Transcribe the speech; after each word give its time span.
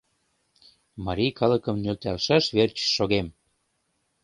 Марий 1.05 1.33
калыкым 1.39 1.75
нӧлталшаш 1.83 2.45
верч 2.55 2.77
шогем. 2.95 3.27